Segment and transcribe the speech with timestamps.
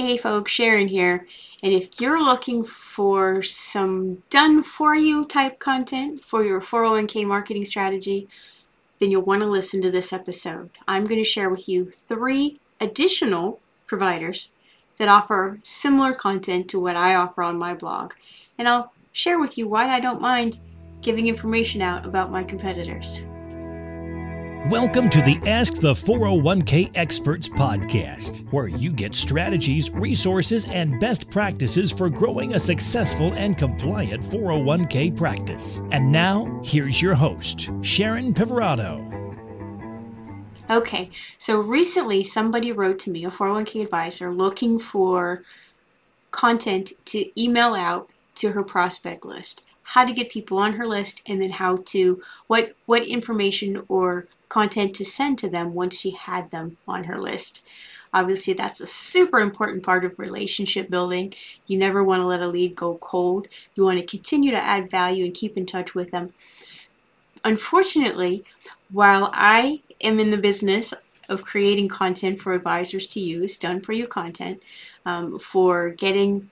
[0.00, 1.26] Hey folks, Sharon here.
[1.60, 7.64] And if you're looking for some done for you type content for your 401k marketing
[7.64, 8.28] strategy,
[9.00, 10.70] then you'll want to listen to this episode.
[10.86, 13.58] I'm going to share with you three additional
[13.88, 14.52] providers
[14.98, 18.12] that offer similar content to what I offer on my blog.
[18.56, 20.60] And I'll share with you why I don't mind
[21.00, 23.20] giving information out about my competitors.
[24.66, 31.30] Welcome to the Ask the 401k Experts podcast, where you get strategies, resources, and best
[31.30, 35.80] practices for growing a successful and compliant 401k practice.
[35.90, 38.98] And now, here's your host, Sharon Pivirotto.
[40.68, 45.44] Okay, so recently somebody wrote to me, a 401k advisor, looking for
[46.30, 51.22] content to email out to her prospect list how to get people on her list
[51.24, 56.10] and then how to what what information or content to send to them once she
[56.10, 57.64] had them on her list.
[58.12, 61.34] Obviously, that's a super important part of relationship building.
[61.66, 63.48] You never want to let a lead go cold.
[63.74, 66.32] You want to continue to add value and keep in touch with them.
[67.44, 68.44] Unfortunately,
[68.90, 70.94] while I am in the business
[71.28, 74.62] of creating content for advisors to use, done for you content,
[75.04, 76.50] um, for getting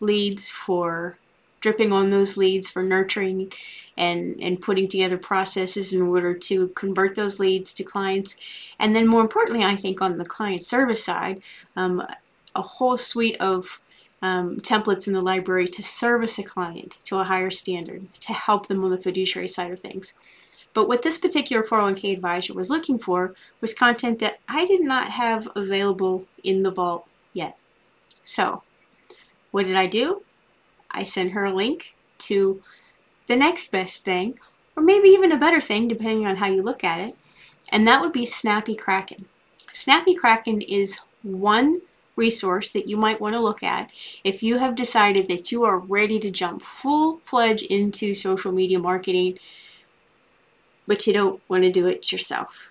[0.00, 1.18] leads, for
[1.64, 3.50] dripping on those leads for nurturing
[3.96, 8.36] and, and putting together processes in order to convert those leads to clients.
[8.78, 11.40] And then more importantly, I think on the client service side,
[11.74, 12.06] um,
[12.54, 13.80] a whole suite of
[14.20, 18.66] um, templates in the library to service a client to a higher standard, to help
[18.66, 20.12] them on the fiduciary side of things.
[20.74, 25.08] But what this particular 401k advisor was looking for was content that I did not
[25.12, 27.56] have available in the vault yet.
[28.22, 28.64] So,
[29.50, 30.24] what did I do?
[30.94, 32.62] I send her a link to
[33.26, 34.38] the next best thing,
[34.76, 37.16] or maybe even a better thing, depending on how you look at it,
[37.70, 39.26] and that would be Snappy Kraken.
[39.72, 41.80] Snappy Kraken is one
[42.16, 43.90] resource that you might want to look at
[44.22, 48.78] if you have decided that you are ready to jump full fledged into social media
[48.78, 49.38] marketing,
[50.86, 52.68] but you don't want to do it yourself.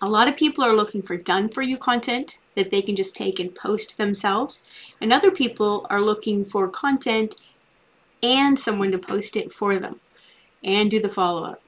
[0.00, 3.14] A lot of people are looking for done for you content that they can just
[3.14, 4.64] take and post themselves.
[5.00, 7.40] And other people are looking for content
[8.20, 10.00] and someone to post it for them
[10.64, 11.62] and do the follow up.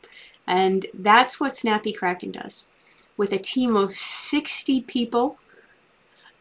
[0.49, 2.67] And that's what Snappy Kraken does.
[3.17, 5.39] With a team of 60 people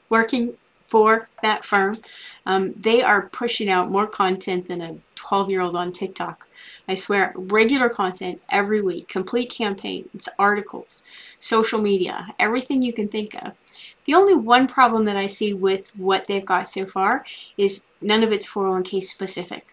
[0.10, 0.56] working
[0.90, 2.00] for that firm,
[2.46, 6.48] um, they are pushing out more content than a 12 year old on TikTok.
[6.88, 11.04] I swear, regular content every week, complete campaigns, articles,
[11.38, 13.54] social media, everything you can think of.
[14.06, 17.24] The only one problem that I see with what they've got so far
[17.58, 19.68] is none of it's 401k specific,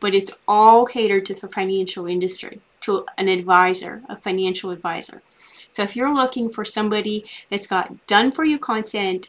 [0.00, 5.22] but it's all catered to the financial industry, to an advisor, a financial advisor.
[5.68, 9.28] So if you're looking for somebody that's got done for you content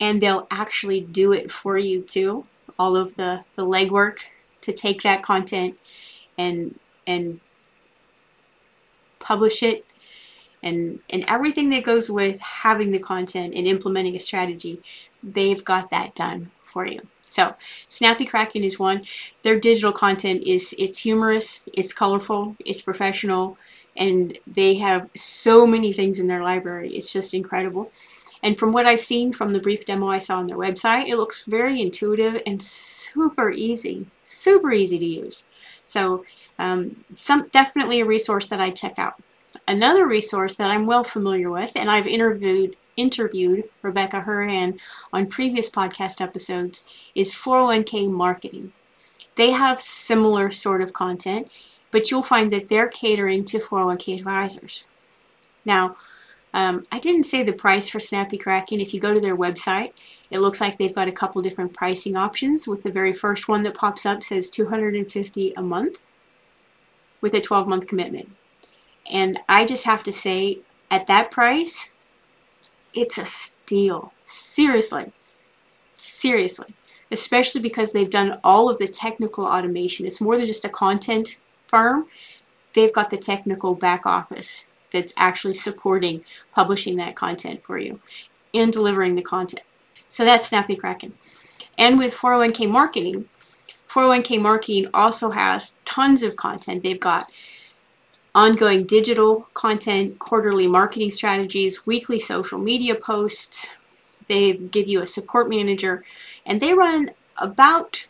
[0.00, 2.46] and they'll actually do it for you too,
[2.78, 4.18] all of the, the legwork
[4.62, 5.78] to take that content
[6.38, 7.40] and and
[9.18, 9.84] publish it
[10.62, 14.80] and and everything that goes with having the content and implementing a strategy
[15.22, 17.00] they've got that done for you.
[17.20, 17.54] So
[17.88, 19.04] snappy kraken is one.
[19.42, 23.58] Their digital content is it's humorous it's colorful it's professional
[23.96, 26.96] and they have so many things in their library.
[26.96, 27.90] It's just incredible
[28.44, 31.16] and from what I've seen from the brief demo I saw on their website, it
[31.16, 35.44] looks very intuitive and super easy, super easy to use.
[35.86, 36.26] So
[36.58, 39.14] um, some definitely a resource that I check out.
[39.66, 44.78] Another resource that I'm well familiar with, and I've interviewed interviewed Rebecca Hourihan
[45.12, 46.84] on previous podcast episodes,
[47.14, 48.72] is 401k marketing.
[49.36, 51.50] They have similar sort of content,
[51.90, 54.84] but you'll find that they're catering to 401k advisors.
[55.64, 55.96] Now,
[56.54, 58.80] um, I didn't say the price for Snappy Kraken.
[58.80, 59.92] If you go to their website,
[60.30, 62.68] it looks like they've got a couple different pricing options.
[62.68, 65.98] With the very first one that pops up says 250 a month
[67.20, 68.30] with a 12 month commitment.
[69.10, 70.60] And I just have to say,
[70.92, 71.90] at that price,
[72.94, 74.12] it's a steal.
[74.22, 75.12] Seriously.
[75.96, 76.72] Seriously.
[77.10, 80.06] Especially because they've done all of the technical automation.
[80.06, 81.36] It's more than just a content
[81.66, 82.06] firm,
[82.74, 86.24] they've got the technical back office that's actually supporting
[86.54, 88.00] publishing that content for you
[88.54, 89.64] and delivering the content.
[90.08, 91.12] So that's Snappy Kraken.
[91.76, 93.28] And with 401k marketing,
[93.90, 96.82] 401k marketing also has tons of content.
[96.82, 97.30] They've got
[98.34, 103.68] ongoing digital content, quarterly marketing strategies, weekly social media posts.
[104.28, 106.04] They give you a support manager,
[106.46, 108.06] and they run about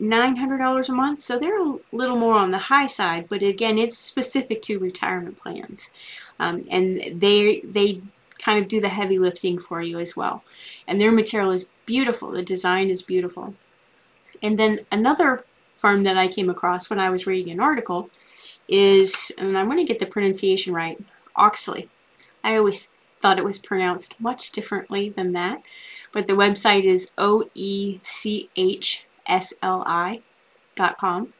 [0.00, 3.96] $900 a month, so they're a little more on the high side, but again, it's
[3.98, 5.90] specific to retirement plans.
[6.40, 8.00] Um, and they, they
[8.38, 10.44] kind of do the heavy lifting for you as well.
[10.86, 12.30] And their material is beautiful.
[12.30, 13.54] The design is beautiful.
[14.42, 15.44] And then another
[15.76, 18.10] firm that I came across when I was reading an article
[18.68, 20.98] is, and I'm going to get the pronunciation right,
[21.36, 21.88] Oechsli.
[22.44, 22.88] I always
[23.20, 25.62] thought it was pronounced much differently than that,
[26.12, 30.20] but the website is o e c h s l i
[30.76, 31.32] dot com.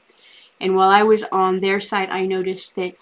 [0.61, 2.94] And while I was on their site, I noticed that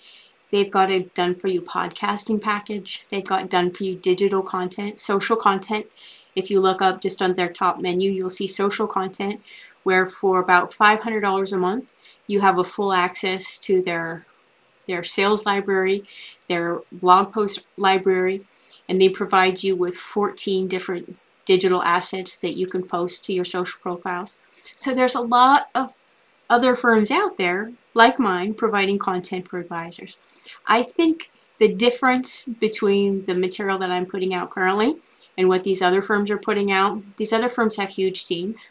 [0.50, 3.06] they've got a done for you podcasting package.
[3.10, 5.86] They've got done for you digital content, social content.
[6.34, 9.40] If you look up just on their top menu, you'll see social content,
[9.84, 11.86] where for about $500 a month,
[12.26, 14.26] you have a full access to their
[14.86, 16.04] their sales library,
[16.48, 18.46] their blog post library,
[18.88, 21.16] and they provide you with 14 different
[21.46, 24.40] digital assets that you can post to your social profiles.
[24.74, 25.94] So there's a lot of
[26.50, 30.16] other firms out there, like mine, providing content for advisors.
[30.66, 34.96] I think the difference between the material that I'm putting out currently
[35.38, 38.68] and what these other firms are putting out, these other firms have huge teams.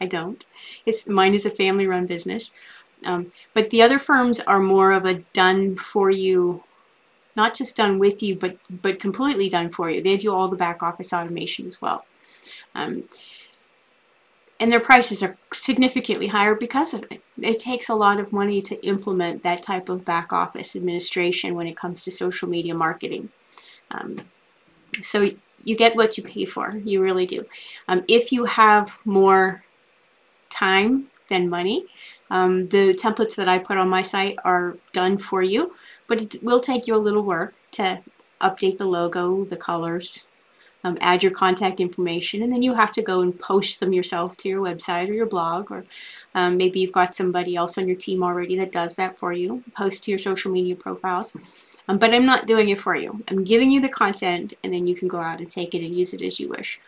[0.00, 0.44] I don't.
[0.86, 2.52] It's mine is a family-run business,
[3.04, 6.62] um, but the other firms are more of a done for you,
[7.34, 10.00] not just done with you, but but completely done for you.
[10.00, 12.04] They do all the back office automation as well.
[12.74, 13.04] Um,
[14.60, 17.22] and their prices are significantly higher because of it.
[17.40, 21.68] It takes a lot of money to implement that type of back office administration when
[21.68, 23.28] it comes to social media marketing.
[23.90, 24.16] Um,
[25.00, 25.30] so
[25.62, 27.44] you get what you pay for, you really do.
[27.86, 29.64] Um, if you have more
[30.50, 31.86] time than money,
[32.30, 35.74] um, the templates that I put on my site are done for you,
[36.06, 38.02] but it will take you a little work to
[38.40, 40.24] update the logo, the colors,
[40.84, 44.36] um, add your contact information, and then you have to go and post them yourself
[44.38, 45.84] to your website or your blog, or
[46.34, 49.64] um, maybe you've got somebody else on your team already that does that for you.
[49.74, 51.36] Post to your social media profiles.
[51.88, 53.24] Um, but I'm not doing it for you.
[53.28, 55.96] I'm giving you the content, and then you can go out and take it and
[55.96, 56.78] use it as you wish.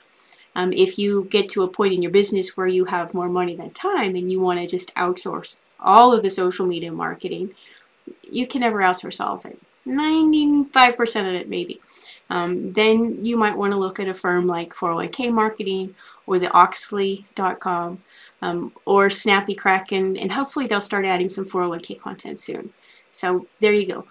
[0.55, 3.57] Um, if you get to a point in your business where you have more money
[3.57, 7.55] than time and you want to just outsource all of the social media marketing,
[8.29, 9.59] you can never outsource all of it.
[9.87, 11.81] 95% of it, maybe
[12.31, 15.95] um, then you might want to look at a firm like 401k Marketing
[16.27, 18.03] or the Oechsli.com
[18.41, 22.73] um, or Snappy Kraken, and hopefully they'll start adding some 401k content soon.
[23.13, 24.07] So there you go.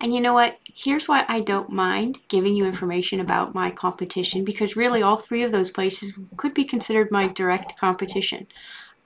[0.00, 0.58] And you know what?
[0.74, 5.42] Here's why I don't mind giving you information about my competition because really all three
[5.42, 8.46] of those places could be considered my direct competition.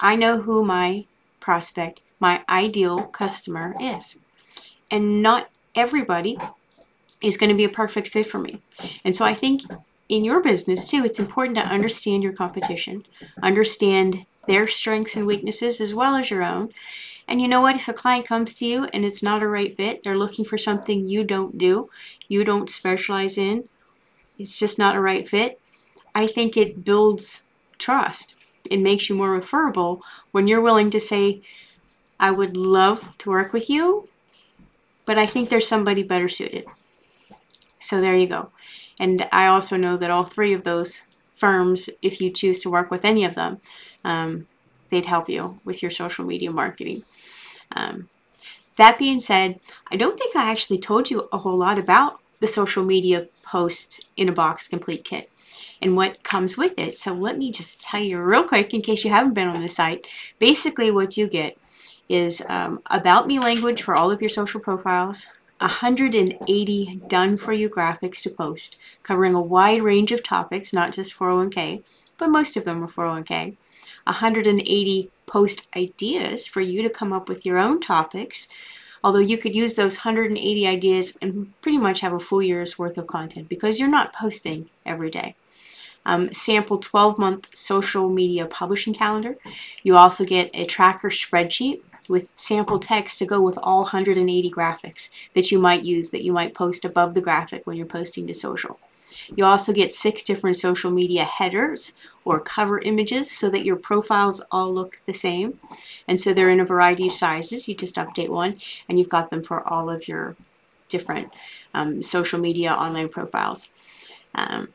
[0.00, 1.04] I know who my
[1.40, 4.18] prospect, my ideal customer is.
[4.90, 6.38] And not everybody
[7.23, 8.61] is going to be a perfect fit for me.
[9.05, 9.62] And so I think
[10.09, 13.05] in your business too, it's important to understand your competition,
[13.43, 16.70] understand their strengths and weaknesses as well as your own.
[17.26, 17.76] And you know what?
[17.76, 20.56] If a client comes to you and it's not a right fit, they're looking for
[20.56, 21.91] something you don't do,
[22.26, 23.69] you don't specialize in,
[24.38, 25.61] it's just not a right fit,
[26.15, 27.43] I think it builds
[27.79, 28.35] trust.
[28.70, 31.43] It makes you more referable when you're willing to say,
[32.19, 34.09] I would love to work with you,
[35.05, 36.67] but I think there's somebody better suited.
[37.78, 38.50] So there you go.
[38.98, 41.02] And I also know that all three of those
[41.34, 43.58] firms, if you choose to work with any of them,
[44.04, 44.48] um,
[44.90, 47.04] they'd help you with your social media marketing.
[47.75, 48.08] Um,
[48.76, 49.60] that being said,
[49.90, 54.00] I don't think I actually told you a whole lot about the social media posts
[54.16, 55.31] in a box complete kit
[55.81, 56.96] and what comes with it.
[56.96, 59.69] So let me just tell you real quick in case you haven't been on the
[59.69, 60.06] site.
[60.38, 61.56] Basically what you get
[62.08, 65.26] is um, about me language for all of your social profiles,
[65.60, 71.17] 180 done for you graphics to post, covering a wide range of topics, not just
[71.17, 71.82] 401k,
[72.17, 73.56] but most of them are 401k.
[74.05, 78.48] 180 post ideas for you to come up with your own topics,
[79.05, 82.96] although you could use those 180 ideas and pretty much have a full year's worth
[82.96, 85.34] of content because you're not posting every day.
[86.06, 89.36] Um, sample 12 month social media publishing calendar.
[89.82, 95.10] You also get a tracker spreadsheet with sample text to go with all 180 graphics
[95.34, 98.34] that you might use, that you might post above the graphic when you're posting to
[98.34, 98.79] social.
[99.34, 101.93] You also get six different social media headers
[102.24, 105.58] or cover images so that your profiles all look the same.
[106.06, 107.69] And so they're in a variety of sizes.
[107.69, 110.36] You just update one and you've got them for all of your
[110.88, 111.32] different
[111.74, 113.70] um, social media online profiles.
[114.34, 114.69] Um,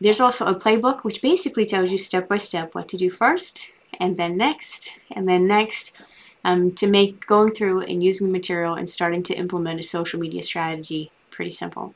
[0.00, 3.70] there's also a playbook which basically tells you step by step what to do first
[3.98, 5.92] and then next and then next
[6.44, 10.18] um, to make going through and using the material and starting to implement a social
[10.18, 11.94] media strategy pretty simple.